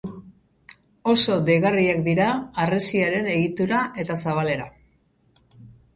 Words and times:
Oso 1.11 1.35
deigarriak 1.49 2.01
dira 2.09 2.29
harresiaren 2.63 3.29
egitura 3.35 3.83
eta 4.05 4.19
zabalera. 4.25 4.67